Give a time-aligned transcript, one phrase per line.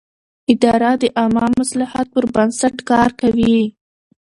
[0.53, 3.57] اداره د عامه مصلحت پر بنسټ کار کوي.